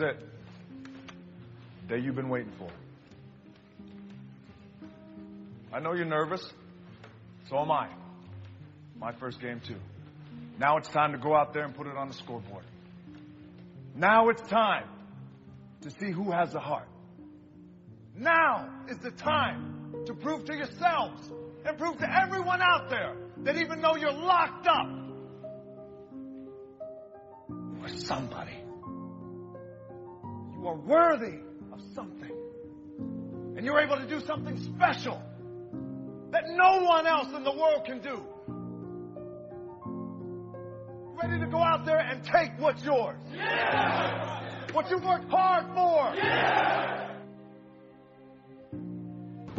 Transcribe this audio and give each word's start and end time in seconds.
it. 0.00 0.16
Day 1.88 1.98
you've 1.98 2.14
been 2.14 2.28
waiting 2.28 2.52
for. 2.58 2.68
I 5.72 5.80
know 5.80 5.92
you're 5.92 6.04
nervous. 6.04 6.44
So 7.48 7.58
am 7.58 7.70
I. 7.70 7.88
My 8.98 9.12
first 9.12 9.40
game, 9.40 9.60
too. 9.66 9.76
Now 10.58 10.76
it's 10.76 10.88
time 10.88 11.12
to 11.12 11.18
go 11.18 11.34
out 11.34 11.52
there 11.54 11.64
and 11.64 11.74
put 11.74 11.86
it 11.86 11.96
on 11.96 12.08
the 12.08 12.14
scoreboard. 12.14 12.64
Now 13.94 14.28
it's 14.28 14.42
time 14.42 14.84
to 15.82 15.90
see 15.90 16.10
who 16.10 16.30
has 16.30 16.52
the 16.52 16.60
heart. 16.60 16.88
Now 18.14 18.68
is 18.88 18.98
the 18.98 19.10
time 19.10 19.94
to 20.06 20.14
prove 20.14 20.44
to 20.44 20.54
yourselves 20.54 21.30
and 21.64 21.78
prove 21.78 21.98
to 21.98 22.22
everyone 22.22 22.60
out 22.60 22.90
there 22.90 23.14
that 23.44 23.56
even 23.56 23.80
though 23.80 23.96
you're 23.96 24.12
locked 24.12 24.66
up, 24.66 24.86
you 27.48 27.80
are 27.82 27.88
somebody. 27.88 28.59
You 30.60 30.68
are 30.68 30.76
worthy 30.76 31.38
of 31.72 31.80
something. 31.94 32.36
And 33.56 33.64
you're 33.64 33.80
able 33.80 33.96
to 33.96 34.06
do 34.06 34.20
something 34.26 34.58
special 34.76 35.20
that 36.32 36.44
no 36.48 36.82
one 36.82 37.06
else 37.06 37.28
in 37.34 37.44
the 37.44 37.52
world 37.52 37.86
can 37.86 38.00
do. 38.00 38.20
Ready 41.22 41.40
to 41.40 41.46
go 41.46 41.62
out 41.62 41.86
there 41.86 41.98
and 41.98 42.22
take 42.24 42.50
what's 42.58 42.84
yours. 42.84 43.16
Yeah! 43.34 44.42
What 44.72 44.90
you 44.90 44.98
worked 44.98 45.30
hard 45.30 45.64
for. 45.74 46.14
Yeah! 46.14 47.09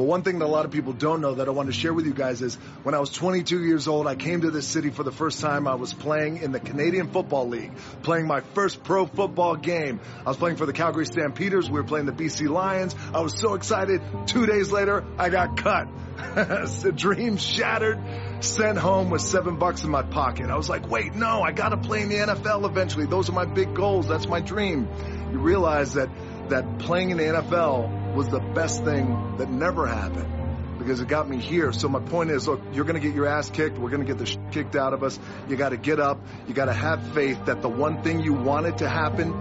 But 0.02 0.08
one 0.08 0.24
thing 0.24 0.40
that 0.40 0.46
a 0.46 0.48
lot 0.48 0.66
of 0.66 0.72
people 0.72 0.94
don't 0.94 1.22
know 1.22 1.36
that 1.36 1.48
I 1.48 1.52
want 1.52 1.68
to 1.68 1.74
share 1.74 1.94
with 1.94 2.08
you 2.08 2.14
guys 2.16 2.42
is 2.42 2.56
when 2.82 2.96
I 2.96 3.00
was 3.00 3.12
22 3.12 3.64
years 3.64 3.88
old, 3.88 4.08
I 4.08 4.16
came 4.16 4.42
to 4.42 4.50
this 4.50 4.66
city 4.66 4.90
for 4.90 5.04
the 5.04 5.12
first 5.12 5.42
time. 5.42 5.68
I 5.68 5.76
was 5.76 5.94
playing 5.94 6.38
in 6.38 6.52
the 6.52 6.60
Canadian 6.60 7.10
Football 7.10 7.50
League, 7.50 7.72
playing 8.02 8.26
my 8.26 8.42
first 8.56 8.84
pro 8.84 9.06
football 9.06 9.56
game. 9.56 10.00
I 10.26 10.30
was 10.30 10.38
playing 10.38 10.56
for 10.56 10.66
the 10.66 10.74
Calgary 10.74 11.06
Stampeders. 11.06 11.70
We 11.70 11.80
were 11.80 11.84
playing 11.84 12.08
the 12.08 12.14
BC 12.14 12.50
Lions. 12.50 12.96
I 13.14 13.22
was 13.22 13.40
so 13.40 13.54
excited. 13.54 14.02
Two 14.26 14.48
days 14.48 14.72
later, 14.72 15.06
I 15.20 15.30
got 15.30 15.56
cut. 15.58 15.88
the 16.34 16.92
dream 16.96 17.38
shattered, 17.38 18.00
sent 18.40 18.80
home 18.80 19.12
with 19.12 19.22
seven 19.22 19.58
bucks 19.58 19.84
in 19.84 19.92
my 19.92 20.02
pocket. 20.02 20.50
I 20.50 20.56
was 20.56 20.68
like, 20.68 20.90
wait, 20.90 21.14
no, 21.14 21.44
I 21.44 21.52
gotta 21.52 21.78
play 21.78 22.02
in 22.02 22.10
the 22.10 22.16
NFL 22.16 22.68
eventually. 22.68 23.06
Those 23.06 23.30
are 23.30 23.34
my 23.34 23.46
big 23.46 23.76
goals. 23.76 24.08
That's 24.08 24.28
my 24.28 24.40
dream. 24.40 24.90
You 25.32 25.38
realize 25.38 25.94
that, 25.94 26.10
that 26.50 26.80
playing 26.80 27.12
in 27.12 27.18
the 27.18 27.24
NFL 27.26 28.01
was 28.14 28.28
the 28.28 28.40
best 28.40 28.84
thing 28.84 29.38
that 29.38 29.50
never 29.50 29.88
happened 29.88 30.78
because 30.80 31.00
it 31.00 31.08
got 31.08 31.30
me 31.30 31.38
here. 31.38 31.72
So 31.72 31.88
my 31.88 32.00
point 32.00 32.32
is, 32.32 32.48
look, 32.48 32.60
you're 32.74 32.86
going 32.86 33.00
to 33.00 33.06
get 33.06 33.16
your 33.16 33.28
ass 33.28 33.50
kicked. 33.50 33.78
We're 33.78 33.92
going 33.92 34.02
to 34.02 34.08
get 34.08 34.18
the 34.18 34.26
shit 34.26 34.52
kicked 34.52 34.76
out 34.76 34.94
of 34.94 35.04
us. 35.04 35.20
You 35.48 35.56
got 35.56 35.70
to 35.70 35.78
get 35.78 36.00
up. 36.00 36.20
You 36.48 36.54
got 36.54 36.66
to 36.66 36.74
have 36.74 37.14
faith 37.14 37.46
that 37.46 37.62
the 37.62 37.70
one 37.70 38.02
thing 38.02 38.22
you 38.22 38.34
wanted 38.34 38.80
to 38.80 38.90
happen 38.90 39.32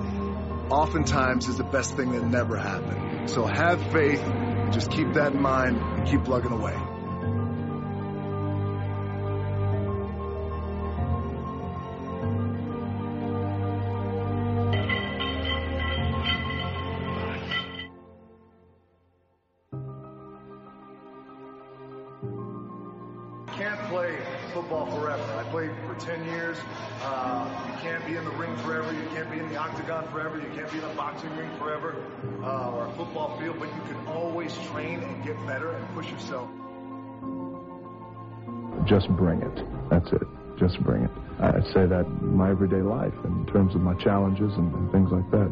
oftentimes 0.70 1.48
is 1.48 1.56
the 1.56 1.64
best 1.64 1.96
thing 1.96 2.12
that 2.12 2.24
never 2.24 2.56
happened. 2.56 3.30
So 3.30 3.46
have 3.46 3.82
faith. 3.90 4.22
Just 4.70 4.90
keep 4.90 5.14
that 5.14 5.32
in 5.32 5.40
mind 5.40 5.78
and 5.78 6.06
keep 6.08 6.24
plugging 6.24 6.52
away. 6.52 6.76
Football 24.52 24.86
forever. 24.86 25.22
I 25.38 25.42
played 25.50 25.70
for 25.86 25.94
10 25.94 26.24
years. 26.26 26.56
Uh, 27.02 27.48
you 27.66 27.72
can't 27.80 28.04
be 28.06 28.16
in 28.16 28.24
the 28.24 28.30
ring 28.32 28.54
forever. 28.58 28.92
You 28.92 29.06
can't 29.14 29.30
be 29.30 29.38
in 29.38 29.48
the 29.48 29.56
octagon 29.56 30.08
forever. 30.08 30.38
You 30.38 30.48
can't 30.54 30.70
be 30.70 30.78
in 30.78 30.84
a 30.84 30.94
boxing 30.94 31.34
ring 31.36 31.50
forever 31.58 31.94
uh, 32.42 32.70
or 32.70 32.86
a 32.86 32.92
football 32.96 33.38
field, 33.38 33.56
but 33.58 33.68
you 33.74 33.82
can 33.82 34.06
always 34.08 34.56
train 34.72 35.02
and 35.02 35.24
get 35.24 35.36
better 35.46 35.72
and 35.72 35.94
push 35.94 36.10
yourself. 36.10 36.48
Just 38.86 39.08
bring 39.10 39.42
it. 39.42 39.64
That's 39.90 40.10
it. 40.12 40.26
Just 40.58 40.80
bring 40.82 41.04
it. 41.04 41.10
I 41.38 41.60
say 41.72 41.86
that 41.86 42.06
in 42.06 42.36
my 42.36 42.50
everyday 42.50 42.82
life 42.82 43.14
in 43.24 43.46
terms 43.46 43.74
of 43.74 43.80
my 43.80 43.94
challenges 43.94 44.52
and, 44.56 44.74
and 44.74 44.92
things 44.92 45.10
like 45.10 45.30
that. 45.30 45.50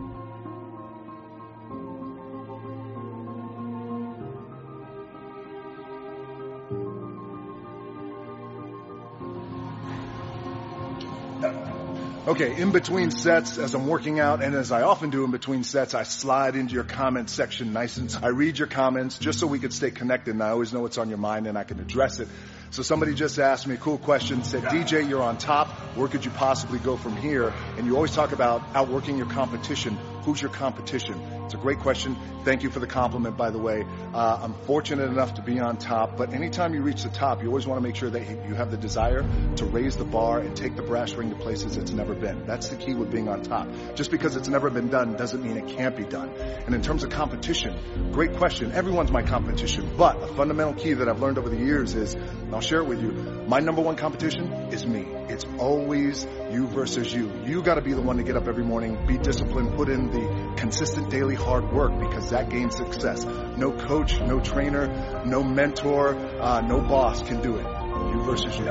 Okay, 12.29 12.61
in 12.61 12.73
between 12.73 13.11
sets, 13.11 13.57
as 13.57 13.75
I'm 13.75 13.87
working 13.87 14.21
out, 14.21 14.43
and 14.43 14.55
as 14.55 14.71
I 14.71 14.83
often 14.83 15.09
do 15.09 15.25
in 15.25 15.31
between 15.31 15.65
sets, 15.65 15.95
I 15.95 16.03
slide 16.03 16.57
into 16.57 16.75
your 16.75 16.85
comment 16.85 17.31
section 17.31 17.73
nice 17.73 17.97
and 17.97 18.15
I 18.23 18.29
read 18.29 18.59
your 18.59 18.69
comments 18.69 19.17
just 19.17 19.41
so 19.41 19.47
we 19.47 19.59
can 19.59 19.71
stay 19.71 19.91
connected 19.91 20.35
and 20.35 20.43
I 20.43 20.51
always 20.51 20.71
know 20.71 20.83
what's 20.83 20.99
on 20.99 21.09
your 21.09 21.17
mind 21.17 21.47
and 21.47 21.57
I 21.57 21.65
can 21.65 21.81
address 21.81 22.21
it. 22.21 22.29
So 22.71 22.83
somebody 22.83 23.15
just 23.15 23.39
asked 23.39 23.67
me 23.67 23.77
a 23.77 23.79
cool 23.79 23.97
question, 23.97 24.45
said, 24.45 24.65
DJ, 24.65 25.09
you're 25.09 25.23
on 25.23 25.39
top. 25.39 25.69
Where 25.97 26.07
could 26.07 26.23
you 26.23 26.31
possibly 26.33 26.79
go 26.79 26.99
from 26.99 27.17
here? 27.17 27.51
And 27.79 27.87
you 27.87 27.97
always 27.97 28.15
talk 28.15 28.33
about 28.33 28.63
outworking 28.75 29.17
your 29.17 29.31
competition. 29.31 29.97
Who's 30.25 30.43
your 30.43 30.51
competition? 30.51 31.38
It's 31.49 31.55
a 31.55 31.57
great 31.57 31.79
question. 31.79 32.15
Thank 32.45 32.63
you 32.63 32.69
for 32.69 32.79
the 32.79 32.87
compliment, 32.87 33.39
by 33.39 33.49
the 33.49 33.57
way. 33.57 33.83
Uh, 34.13 34.39
I'm 34.43 34.53
fortunate 34.67 35.09
enough 35.09 35.33
to 35.37 35.43
be 35.43 35.59
on 35.61 35.79
top, 35.79 36.19
but 36.19 36.35
anytime 36.35 36.75
you 36.75 36.83
reach 36.83 37.05
the 37.05 37.09
top, 37.09 37.43
you 37.43 37.49
always 37.49 37.67
want 37.67 37.79
to 37.79 37.83
make 37.83 37.97
sure 37.97 38.11
that 38.11 38.47
you 38.47 38.55
have 38.55 38.71
the 38.71 38.77
desire 38.77 39.25
to 39.57 39.65
raise 39.65 39.97
the 39.97 40.05
bar 40.05 40.41
and 40.41 40.55
take 40.55 40.77
the 40.77 40.83
brass 40.83 41.15
ring 41.15 41.31
to 41.31 41.37
places 41.37 41.79
it's 41.79 41.91
never 41.91 42.15
been. 42.15 42.45
That's 42.45 42.69
the 42.69 42.77
key 42.77 42.93
with 42.93 43.11
being 43.11 43.31
on 43.31 43.45
top. 43.45 43.67
Just 43.95 44.11
because 44.11 44.37
it's 44.37 44.49
never 44.49 44.69
been 44.69 44.89
done 44.89 45.17
doesn't 45.17 45.43
mean 45.43 45.57
it 45.57 45.69
can't 45.69 45.97
be 45.97 46.05
done. 46.05 46.29
And 46.67 46.75
in 46.75 46.83
terms 46.83 47.03
of 47.03 47.09
competition, 47.09 48.13
great 48.13 48.37
question. 48.37 48.71
Everyone's 48.73 49.11
my 49.11 49.23
competition, 49.23 49.91
but 49.97 50.23
a 50.23 50.27
fundamental 50.27 50.75
key 50.75 50.93
that 50.93 51.09
I've 51.09 51.23
learned 51.23 51.39
over 51.39 51.49
the 51.49 51.57
years 51.57 51.95
is, 51.95 52.15
I'll 52.53 52.61
share 52.61 52.81
it 52.81 52.87
with 52.89 53.01
you, 53.01 53.11
my 53.47 53.61
number 53.61 53.81
one 53.81 53.97
competition 53.97 54.53
is 54.71 54.85
me. 54.85 55.07
It's 55.31 55.47
always 55.59 56.27
you 56.51 56.67
versus 56.67 57.13
you. 57.13 57.31
You 57.45 57.63
got 57.63 57.75
to 57.75 57.83
be 57.83 57.93
the 57.93 58.01
one 58.01 58.17
to 58.17 58.23
get 58.23 58.37
up 58.37 58.49
every 58.49 58.65
morning, 58.65 59.07
be 59.07 59.19
disciplined, 59.19 59.75
put 59.77 59.89
in 59.89 60.11
the 60.11 60.55
consistent 60.57 61.11
daily 61.11 61.35
hard 61.35 61.71
work 61.73 61.99
because 61.99 62.31
that 62.31 62.49
gains 62.49 62.77
success. 62.77 63.25
No 63.25 63.73
coach, 63.73 64.19
no 64.21 64.41
trainer, 64.41 65.23
no 65.25 65.43
mentor, 65.43 66.15
uh, 66.41 66.61
no 66.61 66.81
boss 66.81 67.23
can 67.23 67.43
do 67.43 67.57
it. 67.57 67.65
You 67.65 68.23
versus 68.25 68.57
you. 68.57 68.65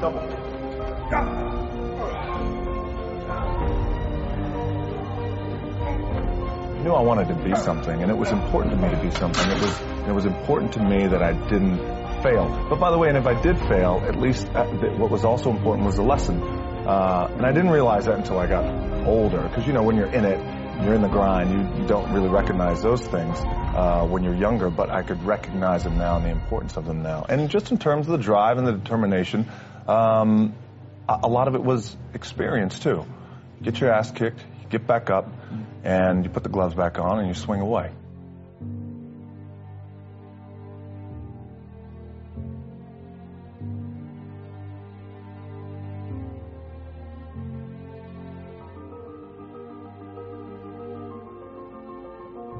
Double. 0.00 0.20
I 6.78 6.80
knew 6.82 6.92
I 6.92 7.02
wanted 7.02 7.28
to 7.28 7.34
be 7.34 7.54
something, 7.56 8.02
and 8.02 8.10
it 8.10 8.16
was 8.16 8.30
important 8.30 8.74
to 8.74 8.80
me 8.80 8.94
to 8.94 9.02
be 9.02 9.10
something. 9.10 9.50
It 9.50 9.60
was 9.60 9.97
it 10.08 10.14
was 10.14 10.24
important 10.24 10.72
to 10.72 10.80
me 10.80 11.06
that 11.06 11.22
I 11.22 11.32
didn't 11.48 11.78
fail. 12.22 12.66
But 12.68 12.80
by 12.80 12.90
the 12.90 12.98
way, 12.98 13.08
and 13.08 13.16
if 13.16 13.26
I 13.26 13.40
did 13.40 13.58
fail, 13.58 14.02
at 14.06 14.16
least 14.16 14.48
uh, 14.48 14.64
what 14.96 15.10
was 15.10 15.24
also 15.24 15.50
important 15.50 15.86
was 15.86 15.96
the 15.96 16.02
lesson. 16.02 16.42
Uh, 16.42 17.30
and 17.36 17.44
I 17.44 17.52
didn't 17.52 17.70
realize 17.70 18.06
that 18.06 18.14
until 18.16 18.38
I 18.38 18.46
got 18.46 19.06
older, 19.06 19.42
because 19.42 19.66
you 19.66 19.72
know 19.72 19.82
when 19.82 19.96
you're 19.96 20.12
in 20.12 20.24
it, 20.24 20.38
you're 20.82 20.94
in 20.94 21.02
the 21.02 21.08
grind, 21.08 21.78
you, 21.78 21.86
don't 21.86 22.12
really 22.12 22.28
recognize 22.28 22.82
those 22.82 23.00
things 23.00 23.36
uh, 23.40 24.06
when 24.08 24.22
you're 24.22 24.36
younger. 24.36 24.70
But 24.70 24.90
I 24.90 25.02
could 25.02 25.22
recognize 25.24 25.84
them 25.84 25.98
now 25.98 26.16
and 26.16 26.24
the 26.24 26.30
importance 26.30 26.76
of 26.76 26.86
them 26.86 27.02
now. 27.02 27.26
And 27.28 27.50
just 27.50 27.70
in 27.72 27.78
terms 27.78 28.06
of 28.06 28.12
the 28.12 28.22
drive 28.22 28.58
and 28.58 28.66
the 28.66 28.72
determination, 28.72 29.48
um, 29.88 30.54
a, 31.08 31.28
lot 31.28 31.48
of 31.48 31.54
it 31.54 31.62
was 31.62 31.96
experience 32.14 32.78
too. 32.78 33.06
Get 33.62 33.80
your 33.80 33.92
ass 33.92 34.10
kicked, 34.10 34.44
get 34.70 34.86
back 34.86 35.10
up, 35.10 35.32
and 35.82 36.24
you 36.24 36.30
put 36.30 36.42
the 36.42 36.48
gloves 36.48 36.74
back 36.74 36.98
on 36.98 37.18
and 37.18 37.28
you 37.28 37.34
swing 37.34 37.60
away. 37.60 37.90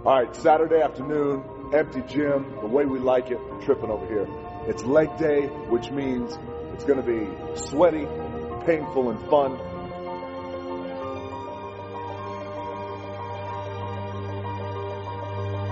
All 0.08 0.14
right, 0.14 0.34
Saturday 0.36 0.80
afternoon, 0.80 1.44
empty 1.74 2.00
gym, 2.08 2.56
the 2.62 2.66
way 2.66 2.86
we 2.86 2.98
like 2.98 3.30
it, 3.30 3.38
tripping 3.66 3.90
over 3.90 4.06
here. 4.06 4.26
It's 4.66 4.82
leg 4.82 5.14
day, 5.18 5.48
which 5.68 5.90
means 5.90 6.32
it's 6.72 6.84
going 6.84 6.98
to 6.98 7.02
be 7.02 7.28
sweaty, 7.60 8.06
painful, 8.64 9.10
and 9.10 9.20
fun. 9.28 9.58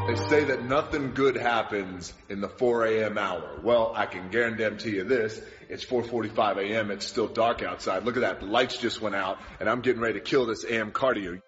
They 0.07 0.29
say 0.29 0.45
that 0.45 0.67
nothing 0.67 1.15
good 1.15 1.37
happens 1.37 2.13
in 2.29 2.43
the 2.43 2.51
4 2.51 2.85
a.m. 2.85 3.17
hour. 3.17 3.59
Well, 3.63 3.95
I 3.97 4.05
can 4.05 4.29
guarantee 4.29 4.97
you 4.97 5.05
this. 5.05 5.41
It's 5.71 5.87
4.45 5.87 6.59
a.m. 6.59 6.91
It's 6.91 7.07
still 7.07 7.27
dark 7.27 7.63
outside. 7.63 8.05
Look 8.05 8.17
at 8.17 8.21
that. 8.21 8.41
The 8.41 8.47
lights 8.47 8.77
just 8.77 9.01
went 9.01 9.15
out 9.15 9.39
and 9.61 9.67
I'm 9.67 9.81
getting 9.81 10.03
ready 10.03 10.19
to 10.19 10.21
kill 10.21 10.45
this 10.45 10.67
AM 10.67 10.93
cardio 10.93 11.41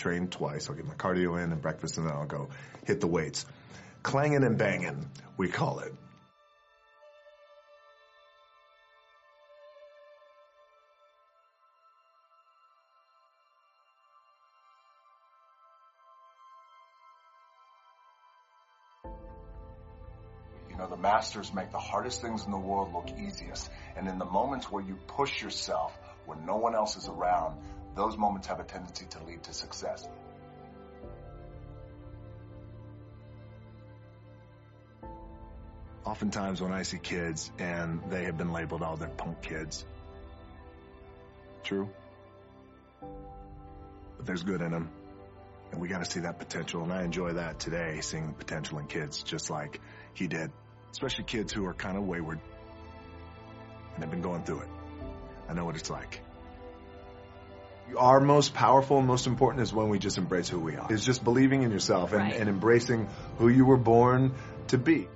train 0.00 0.28
twice. 0.28 0.68
I'll 0.68 0.76
get 0.76 0.86
my 0.86 0.94
cardio 0.94 1.42
in 1.42 1.52
and 1.52 1.60
breakfast, 1.60 1.98
and 1.98 2.06
then 2.06 2.14
I'll 2.14 2.26
go 2.26 2.48
hit 2.86 3.00
the 3.00 3.06
weights. 3.06 3.44
Clanging 4.02 4.44
and 4.44 4.56
banging, 4.56 5.10
we 5.36 5.48
call 5.48 5.80
it. 5.80 5.92
You 20.70 20.76
know, 20.78 20.88
the 20.88 20.96
masters 20.96 21.52
make 21.52 21.72
the 21.72 21.78
hardest 21.78 22.22
things 22.22 22.46
in 22.46 22.50
the 22.50 22.58
world 22.58 22.94
look 22.94 23.10
easiest. 23.18 23.68
And 23.96 24.08
in 24.08 24.18
the 24.18 24.24
moments 24.24 24.70
where 24.70 24.82
you 24.82 24.96
push 25.08 25.42
yourself, 25.42 25.92
when 26.24 26.46
no 26.46 26.56
one 26.56 26.74
else 26.74 26.96
is 26.96 27.06
around, 27.06 27.60
those 27.94 28.16
moments 28.16 28.46
have 28.46 28.60
a 28.60 28.64
tendency 28.64 29.06
to 29.06 29.24
lead 29.24 29.42
to 29.44 29.52
success. 29.52 30.08
Oftentimes 36.04 36.62
when 36.62 36.72
I 36.72 36.82
see 36.82 36.98
kids 36.98 37.52
and 37.58 38.00
they 38.08 38.24
have 38.24 38.36
been 38.36 38.52
labeled, 38.52 38.82
oh, 38.84 38.96
they're 38.96 39.08
punk 39.08 39.42
kids. 39.42 39.84
True. 41.62 41.90
But 43.00 44.26
there's 44.26 44.42
good 44.42 44.60
in 44.60 44.70
them. 44.70 44.90
And 45.70 45.80
we 45.80 45.88
got 45.88 46.02
to 46.04 46.10
see 46.10 46.20
that 46.20 46.38
potential. 46.38 46.82
And 46.82 46.92
I 46.92 47.04
enjoy 47.04 47.34
that 47.34 47.60
today, 47.60 48.00
seeing 48.00 48.26
the 48.26 48.32
potential 48.32 48.78
in 48.78 48.86
kids 48.86 49.22
just 49.22 49.50
like 49.50 49.80
he 50.14 50.26
did. 50.26 50.50
Especially 50.90 51.24
kids 51.24 51.52
who 51.52 51.64
are 51.66 51.74
kind 51.74 51.96
of 51.96 52.04
wayward 52.04 52.40
and 53.94 54.02
have 54.02 54.10
been 54.10 54.22
going 54.22 54.42
through 54.42 54.60
it. 54.60 54.68
I 55.48 55.52
know 55.52 55.64
what 55.64 55.76
it's 55.76 55.90
like. 55.90 56.22
Our 57.96 58.20
most 58.20 58.54
powerful 58.54 58.98
and 58.98 59.06
most 59.06 59.26
important 59.26 59.62
is 59.62 59.72
when 59.72 59.88
we 59.88 59.98
just 59.98 60.18
embrace 60.18 60.48
who 60.48 60.58
we 60.60 60.76
are. 60.76 60.86
It's 60.92 61.04
just 61.04 61.22
believing 61.24 61.62
in 61.62 61.70
yourself 61.70 62.12
and, 62.12 62.22
Right. 62.22 62.36
and 62.36 62.48
embracing 62.48 63.08
who 63.38 63.48
you 63.48 63.64
were 63.64 63.76
born 63.76 64.34
to 64.68 64.78
be. 64.78 65.08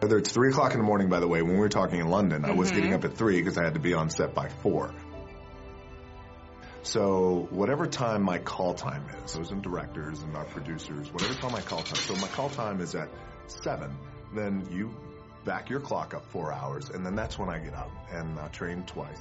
Whether 0.00 0.18
it's 0.18 0.32
three 0.32 0.50
o'clock 0.50 0.72
in 0.72 0.78
the 0.78 0.84
morning, 0.84 1.08
by 1.08 1.20
the 1.20 1.28
way, 1.28 1.40
when 1.42 1.52
we 1.54 1.58
were 1.60 1.68
talking 1.68 2.00
in 2.00 2.08
London, 2.08 2.44
I 2.44 2.52
was 2.52 2.68
Mm-hmm. 2.68 2.76
getting 2.76 2.94
up 2.94 3.04
at 3.04 3.16
three 3.16 3.36
because 3.36 3.56
I 3.56 3.64
had 3.64 3.74
to 3.74 3.80
be 3.80 3.94
on 3.94 4.10
set 4.10 4.34
by 4.34 4.48
four. 4.48 4.92
So 6.82 7.48
whatever 7.50 7.86
time 7.86 8.22
my 8.22 8.38
call 8.38 8.74
time 8.74 9.06
is, 9.24 9.32
those 9.34 9.50
and 9.50 9.62
directors 9.62 10.22
and 10.22 10.36
our 10.36 10.44
producers, 10.44 11.10
whatever 11.12 11.34
time 11.34 11.52
my 11.52 11.62
call 11.62 11.82
time. 11.82 11.98
So 11.98 12.14
my 12.14 12.28
call 12.28 12.50
time 12.50 12.80
is 12.80 12.94
at 12.94 13.08
seven. 13.46 13.96
Then 14.34 14.66
you 14.70 14.94
back 15.46 15.70
your 15.70 15.80
clock 15.80 16.12
up 16.12 16.26
four 16.30 16.52
hours, 16.52 16.90
and 16.90 17.04
then 17.04 17.14
that's 17.14 17.38
when 17.38 17.48
I 17.48 17.58
get 17.58 17.74
up 17.74 17.90
and 18.12 18.38
I 18.38 18.48
train 18.48 18.82
twice. 18.82 19.20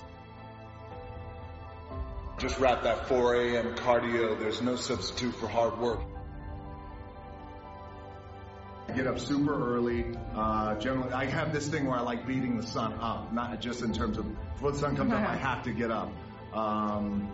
Just 2.44 2.60
wrap 2.60 2.84
that 2.84 3.08
4 3.08 3.36
a.m. 3.36 3.74
cardio. 3.76 4.38
There's 4.38 4.62
no 4.62 4.76
substitute 4.76 5.34
for 5.36 5.48
hard 5.48 5.80
work. 5.80 6.02
I 8.90 8.92
get 8.92 9.08
up 9.08 9.18
super 9.18 9.76
early. 9.78 10.06
Uh, 10.36 10.76
generally, 10.76 11.14
I 11.14 11.24
have 11.24 11.54
this 11.54 11.70
thing 11.70 11.86
where 11.88 11.98
I 11.98 12.02
like 12.02 12.28
beating 12.28 12.58
the 12.58 12.68
sun 12.68 12.96
up, 12.96 13.32
not 13.32 13.62
just 13.62 13.82
in 13.82 13.94
terms 13.94 14.18
of 14.18 14.26
before 14.56 14.74
the 14.74 14.78
sun 14.78 14.98
comes 14.98 15.14
up, 15.14 15.20
I 15.22 15.36
have 15.50 15.64
to 15.64 15.72
get 15.72 15.90
up. 15.90 16.12
Um, 16.54 17.32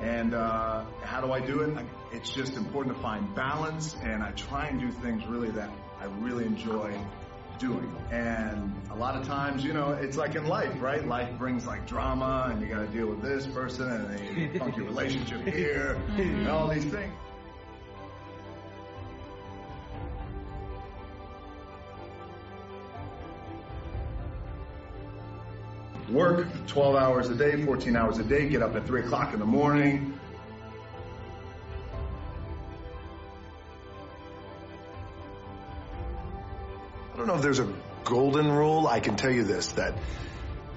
and 0.00 0.34
uh, 0.34 0.84
how 1.04 1.20
do 1.20 1.30
I 1.32 1.38
do 1.38 1.60
it? 1.60 1.76
I- 1.78 1.84
It's 2.12 2.30
just 2.30 2.54
important 2.56 2.96
to 2.96 3.02
find 3.02 3.32
balance, 3.36 3.94
and 4.02 4.20
I 4.20 4.32
try 4.32 4.66
and 4.66 4.80
do 4.80 4.90
things 4.90 5.24
really 5.28 5.50
that 5.50 5.70
I 6.00 6.06
really 6.06 6.44
enjoy 6.44 6.92
doing. 7.60 7.94
And 8.10 8.74
lot 9.00 9.16
of 9.16 9.26
times, 9.26 9.64
you 9.64 9.72
know, 9.72 9.92
it's 9.92 10.18
like 10.18 10.34
in 10.34 10.46
life, 10.46 10.74
right? 10.78 11.08
Life 11.08 11.30
brings 11.38 11.66
like 11.66 11.86
drama, 11.86 12.48
and 12.50 12.60
you 12.60 12.68
got 12.68 12.80
to 12.80 12.86
deal 12.88 13.06
with 13.06 13.22
this 13.22 13.46
person, 13.46 13.90
and 13.90 14.54
a 14.54 14.58
funky 14.58 14.82
relationship 14.82 15.40
here, 15.46 15.98
and 16.18 16.46
all 16.46 16.68
these 16.68 16.84
things. 16.84 17.10
Work 26.10 26.48
12 26.66 26.96
hours 26.96 27.30
a 27.30 27.34
day, 27.34 27.64
14 27.64 27.96
hours 27.96 28.18
a 28.18 28.24
day, 28.24 28.50
get 28.50 28.60
up 28.60 28.76
at 28.76 28.86
3 28.86 29.00
o'clock 29.00 29.32
in 29.32 29.40
the 29.40 29.46
morning. 29.46 30.12
I 37.14 37.16
don't 37.16 37.26
know 37.26 37.36
if 37.36 37.42
there's 37.42 37.60
a 37.60 37.72
golden 38.04 38.50
rule. 38.50 38.86
I 38.86 39.00
can 39.00 39.16
tell 39.16 39.30
you 39.30 39.44
this, 39.44 39.72
that 39.72 39.94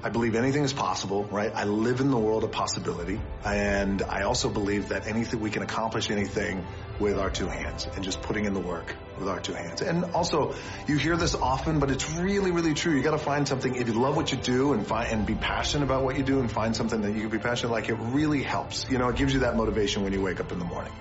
I 0.06 0.10
believe 0.10 0.36
anything 0.36 0.64
is 0.64 0.74
possible, 0.74 1.24
right? 1.24 1.52
I 1.56 1.64
live 1.64 2.02
in 2.02 2.12
the 2.12 2.18
world 2.18 2.44
of 2.44 2.52
possibility. 2.52 3.22
And 3.46 4.02
I 4.02 4.24
also 4.24 4.50
believe 4.50 4.90
that 4.90 5.08
anything, 5.08 5.40
we 5.40 5.50
can 5.50 5.64
accomplish 5.64 6.12
anything 6.12 6.66
with 7.00 7.18
our 7.18 7.30
two 7.30 7.48
hands 7.48 7.88
and 7.96 8.04
just 8.04 8.22
putting 8.22 8.44
in 8.44 8.54
the 8.54 8.60
work 8.60 8.94
with 9.18 9.30
our 9.30 9.40
two 9.40 9.54
hands. 9.54 9.82
And 9.82 10.04
also, 10.14 10.56
you 10.88 10.98
hear 10.98 11.16
this 11.16 11.36
often, 11.36 11.80
but 11.80 11.90
it's 11.90 12.10
really, 12.12 12.52
really 12.52 12.74
true. 12.74 12.94
You 12.94 13.02
gotta 13.02 13.18
find 13.18 13.48
something, 13.48 13.76
if 13.76 13.88
you 13.88 13.94
love 13.94 14.18
what 14.18 14.32
you 14.34 14.38
do 14.38 14.74
and 14.74 14.86
find, 14.86 15.10
and 15.10 15.26
be 15.26 15.36
passionate 15.36 15.86
about 15.86 16.04
what 16.04 16.18
you 16.18 16.24
do 16.24 16.42
and 16.42 16.52
find 16.52 16.76
something 16.76 17.02
that 17.02 17.14
you 17.14 17.22
can 17.22 17.30
be 17.30 17.40
passionate 17.40 17.72
like, 17.72 17.88
it 17.88 17.96
really 17.96 18.44
helps. 18.44 18.86
You 18.90 18.98
know, 18.98 19.08
it 19.08 19.16
gives 19.16 19.34
you 19.34 19.40
that 19.42 19.56
motivation 19.56 20.04
when 20.04 20.12
you 20.12 20.22
wake 20.22 20.42
up 20.42 20.52
in 20.52 20.60
the 20.60 20.66
morning. 20.66 20.92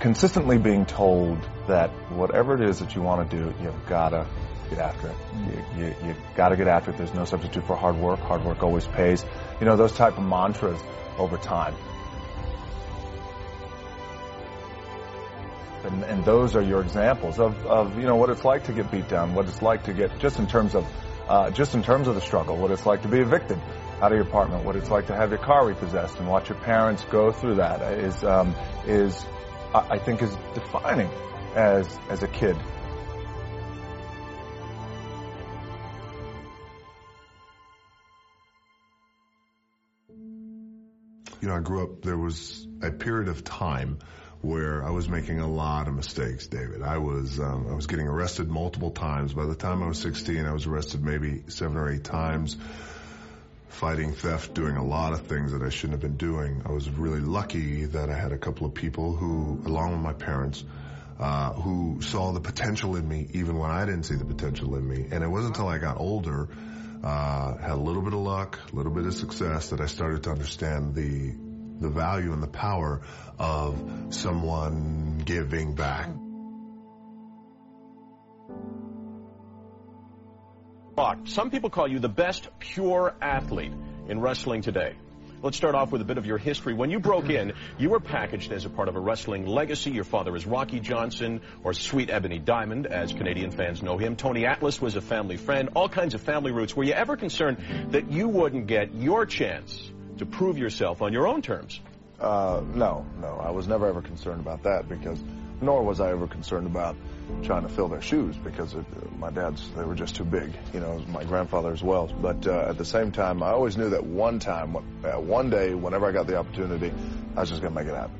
Consistently 0.00 0.58
being 0.58 0.86
told 0.86 1.38
that 1.66 1.90
whatever 2.12 2.54
it 2.54 2.68
is 2.68 2.78
that 2.78 2.94
you 2.94 3.02
want 3.02 3.30
to 3.30 3.36
do, 3.36 3.54
you've 3.60 3.86
got 3.86 4.10
to 4.10 4.26
get 4.70 4.78
after 4.78 5.08
it. 5.08 5.16
You, 5.76 5.84
you, 5.84 5.94
you 6.06 6.14
got 6.36 6.50
to 6.50 6.56
get 6.56 6.68
after 6.68 6.90
it. 6.90 6.98
There's 6.98 7.14
no 7.14 7.24
substitute 7.24 7.66
for 7.66 7.76
hard 7.76 7.96
work. 7.96 8.20
Hard 8.20 8.44
work 8.44 8.62
always 8.62 8.86
pays. 8.86 9.24
You 9.60 9.66
know, 9.66 9.76
those 9.76 9.92
type 9.92 10.18
of 10.18 10.24
mantras 10.24 10.80
over 11.16 11.36
time. 11.36 11.74
And, 15.84 16.04
and 16.04 16.24
those 16.24 16.54
are 16.54 16.62
your 16.62 16.82
examples 16.82 17.38
of, 17.38 17.66
of, 17.66 17.98
you 17.98 18.04
know, 18.04 18.16
what 18.16 18.30
it's 18.30 18.44
like 18.44 18.64
to 18.64 18.72
get 18.72 18.90
beat 18.90 19.08
down, 19.08 19.34
what 19.34 19.46
it's 19.46 19.62
like 19.62 19.84
to 19.84 19.92
get, 19.92 20.18
just 20.18 20.38
in 20.38 20.46
terms 20.46 20.74
of, 20.74 20.86
uh, 21.28 21.50
just 21.50 21.74
in 21.74 21.82
terms 21.82 22.08
of 22.08 22.14
the 22.14 22.20
struggle, 22.20 22.56
what 22.56 22.70
it's 22.70 22.84
like 22.84 23.02
to 23.02 23.08
be 23.08 23.18
evicted 23.18 23.58
out 24.00 24.12
of 24.12 24.18
your 24.18 24.26
apartment, 24.26 24.64
what 24.64 24.76
it's 24.76 24.90
like 24.90 25.06
to 25.06 25.14
have 25.14 25.30
your 25.30 25.38
car 25.38 25.66
repossessed 25.66 26.18
and 26.18 26.28
watch 26.28 26.48
your 26.48 26.58
parents 26.58 27.04
go 27.10 27.32
through 27.32 27.56
that 27.56 27.80
is, 27.98 28.22
um, 28.24 28.54
is, 28.86 29.24
I 29.74 29.98
think 29.98 30.22
is 30.22 30.34
defining 30.54 31.10
as, 31.54 31.98
as 32.08 32.22
a 32.22 32.28
kid. 32.28 32.56
You 41.40 41.48
know, 41.48 41.54
I 41.54 41.60
grew 41.60 41.84
up, 41.84 42.02
there 42.02 42.16
was 42.16 42.66
a 42.82 42.90
period 42.90 43.28
of 43.28 43.44
time 43.44 43.98
where 44.40 44.84
I 44.84 44.90
was 44.90 45.08
making 45.08 45.40
a 45.40 45.48
lot 45.48 45.88
of 45.88 45.94
mistakes, 45.94 46.46
David. 46.46 46.82
I 46.82 46.98
was, 46.98 47.38
um, 47.38 47.66
I 47.70 47.74
was 47.74 47.86
getting 47.86 48.06
arrested 48.06 48.48
multiple 48.48 48.90
times. 48.90 49.34
By 49.34 49.46
the 49.46 49.54
time 49.54 49.82
I 49.82 49.88
was 49.88 49.98
16, 49.98 50.44
I 50.44 50.52
was 50.52 50.66
arrested 50.66 51.02
maybe 51.04 51.42
seven 51.48 51.76
or 51.76 51.90
eight 51.90 52.04
times, 52.04 52.56
fighting 53.78 54.12
theft, 54.12 54.54
doing 54.54 54.76
a 54.76 54.84
lot 54.84 55.12
of 55.12 55.28
things 55.28 55.52
that 55.52 55.62
I 55.62 55.68
shouldn't 55.68 55.92
have 55.92 56.00
been 56.00 56.16
doing. 56.16 56.62
I 56.66 56.72
was 56.72 56.90
really 56.90 57.20
lucky 57.20 57.84
that 57.84 58.10
I 58.10 58.14
had 58.14 58.32
a 58.32 58.38
couple 58.38 58.66
of 58.66 58.74
people 58.74 59.14
who, 59.14 59.62
along 59.64 59.92
with 59.92 60.00
my 60.00 60.12
parents, 60.12 60.64
uh, 61.20 61.52
who 61.52 62.00
saw 62.02 62.32
the 62.32 62.40
potential 62.40 62.96
in 62.96 63.08
me 63.08 63.28
even 63.34 63.56
when 63.56 63.70
I 63.70 63.84
didn't 63.84 64.02
see 64.02 64.16
the 64.16 64.24
potential 64.24 64.74
in 64.74 64.86
me. 64.86 65.06
And 65.12 65.22
it 65.22 65.28
wasn't 65.28 65.56
until 65.56 65.68
I 65.68 65.78
got 65.78 66.00
older, 66.00 66.48
uh, 67.04 67.56
had 67.56 67.70
a 67.70 67.76
little 67.76 68.02
bit 68.02 68.14
of 68.14 68.18
luck, 68.18 68.58
a 68.72 68.76
little 68.76 68.92
bit 68.92 69.06
of 69.06 69.14
success 69.14 69.70
that 69.70 69.80
I 69.80 69.86
started 69.86 70.24
to 70.24 70.30
understand 70.30 70.96
the, 70.96 71.34
the 71.80 71.88
value 71.88 72.32
and 72.32 72.42
the 72.42 72.48
power 72.48 73.02
of 73.38 73.80
someone 74.10 75.22
giving 75.24 75.76
back. 75.76 76.08
Some 81.26 81.52
people 81.52 81.70
call 81.70 81.86
you 81.86 82.00
the 82.00 82.08
best 82.08 82.48
pure 82.58 83.14
athlete 83.22 83.72
in 84.08 84.20
wrestling 84.20 84.62
today. 84.62 84.96
Let's 85.40 85.56
start 85.56 85.76
off 85.76 85.92
with 85.92 86.00
a 86.00 86.04
bit 86.04 86.18
of 86.18 86.26
your 86.26 86.38
history. 86.38 86.74
When 86.74 86.90
you 86.90 86.98
broke 86.98 87.30
in, 87.30 87.52
you 87.78 87.90
were 87.90 88.00
packaged 88.00 88.50
as 88.50 88.64
a 88.64 88.68
part 88.68 88.88
of 88.88 88.96
a 88.96 88.98
wrestling 88.98 89.46
legacy. 89.46 89.92
Your 89.92 90.02
father 90.02 90.34
is 90.34 90.44
Rocky 90.44 90.80
Johnson, 90.80 91.40
or 91.62 91.72
Sweet 91.72 92.10
Ebony 92.10 92.40
Diamond, 92.40 92.88
as 92.88 93.12
Canadian 93.12 93.52
fans 93.52 93.80
know 93.80 93.96
him. 93.96 94.16
Tony 94.16 94.44
Atlas 94.44 94.82
was 94.82 94.96
a 94.96 95.00
family 95.00 95.36
friend, 95.36 95.68
all 95.76 95.88
kinds 95.88 96.14
of 96.14 96.20
family 96.20 96.50
roots. 96.50 96.74
Were 96.74 96.82
you 96.82 96.94
ever 96.94 97.16
concerned 97.16 97.58
that 97.92 98.10
you 98.10 98.26
wouldn't 98.26 98.66
get 98.66 98.92
your 98.92 99.24
chance 99.24 99.92
to 100.16 100.26
prove 100.26 100.58
yourself 100.58 101.00
on 101.00 101.12
your 101.12 101.28
own 101.28 101.42
terms? 101.42 101.78
Uh, 102.18 102.60
no, 102.74 103.06
no, 103.20 103.40
I 103.40 103.52
was 103.52 103.68
never 103.68 103.86
ever 103.86 104.02
concerned 104.02 104.40
about 104.40 104.64
that 104.64 104.88
because, 104.88 105.22
nor 105.60 105.84
was 105.84 106.00
I 106.00 106.10
ever 106.10 106.26
concerned 106.26 106.66
about 106.66 106.96
trying 107.42 107.62
to 107.62 107.68
fill 107.68 107.88
their 107.88 108.00
shoes 108.00 108.36
because 108.36 108.74
it, 108.74 108.84
my 109.18 109.30
dad's 109.30 109.68
they 109.70 109.84
were 109.84 109.94
just 109.94 110.16
too 110.16 110.24
big. 110.24 110.52
You 110.72 110.80
know, 110.80 110.98
my 111.08 111.24
grandfather 111.24 111.72
as 111.72 111.82
well. 111.82 112.06
But 112.06 112.46
uh, 112.46 112.66
at 112.68 112.78
the 112.78 112.84
same 112.84 113.12
time, 113.12 113.42
I 113.42 113.50
always 113.50 113.76
knew 113.76 113.90
that 113.90 114.04
one 114.04 114.38
time, 114.38 114.76
uh, 114.76 115.20
one 115.20 115.50
day, 115.50 115.74
whenever 115.74 116.06
I 116.06 116.12
got 116.12 116.26
the 116.26 116.36
opportunity, 116.36 116.92
I 117.36 117.40
was 117.40 117.48
just 117.50 117.62
going 117.62 117.74
to 117.74 117.80
make 117.80 117.88
it 117.88 117.96
happen. 117.96 118.16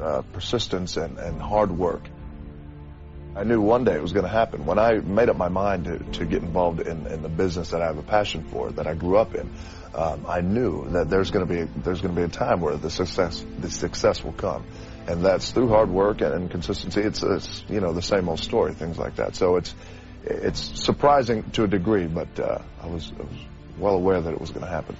Uh, 0.00 0.22
persistence 0.32 0.96
and, 0.96 1.18
and 1.18 1.40
hard 1.40 1.70
work. 1.70 2.02
I 3.34 3.44
knew 3.44 3.60
one 3.60 3.84
day 3.84 3.94
it 3.94 4.02
was 4.02 4.12
going 4.12 4.24
to 4.24 4.30
happen. 4.30 4.64
When 4.64 4.78
I 4.78 4.94
made 4.94 5.28
up 5.28 5.36
my 5.36 5.48
mind 5.48 5.84
to, 5.84 5.98
to 5.98 6.24
get 6.24 6.42
involved 6.42 6.80
in, 6.80 7.06
in 7.06 7.22
the 7.22 7.28
business 7.28 7.70
that 7.70 7.82
I 7.82 7.86
have 7.86 7.98
a 7.98 8.02
passion 8.02 8.44
for, 8.44 8.70
that 8.72 8.86
I 8.86 8.94
grew 8.94 9.18
up 9.18 9.34
in, 9.34 9.50
um, 9.94 10.24
I 10.26 10.40
knew 10.40 10.88
that 10.90 11.10
there's 11.10 11.30
going 11.30 11.46
to 11.46 11.52
be 11.52 11.70
there's 11.82 12.00
going 12.00 12.14
to 12.14 12.20
be 12.20 12.24
a 12.24 12.28
time 12.28 12.60
where 12.60 12.76
the 12.76 12.90
success 12.90 13.44
the 13.58 13.70
success 13.70 14.22
will 14.22 14.32
come, 14.32 14.64
and 15.06 15.24
that's 15.24 15.52
through 15.52 15.68
hard 15.68 15.90
work 15.90 16.20
and, 16.20 16.50
consistency. 16.50 17.00
It's, 17.00 17.22
it's 17.22 17.64
you 17.68 17.80
know 17.80 17.92
the 17.92 18.02
same 18.02 18.28
old 18.28 18.40
story, 18.40 18.74
things 18.74 18.98
like 18.98 19.16
that. 19.16 19.36
So 19.36 19.56
it's 19.56 19.74
it's 20.24 20.60
surprising 20.84 21.50
to 21.52 21.64
a 21.64 21.68
degree, 21.68 22.06
but 22.06 22.38
uh, 22.38 22.58
I 22.82 22.86
was 22.88 23.12
I 23.18 23.22
was 23.22 23.38
well 23.78 23.94
aware 23.94 24.20
that 24.20 24.32
it 24.32 24.40
was 24.40 24.50
going 24.50 24.64
to 24.64 24.70
happen. 24.70 24.96